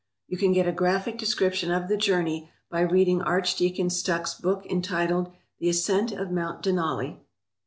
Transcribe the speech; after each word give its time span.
You 0.27 0.35
can 0.35 0.51
get 0.51 0.67
a 0.67 0.71
graphic 0.71 1.19
description 1.19 1.69
of 1.71 1.87
the 1.87 1.95
journey 1.95 2.49
by 2.71 2.81
reading 2.81 3.21
Archdeacon 3.21 3.91
Stuck's 3.91 4.33
book 4.33 4.65
entitled 4.65 5.31
"The 5.59 5.69
Ascent 5.69 6.11
of 6.11 6.31
Mount 6.31 6.63
Denali." 6.63 7.19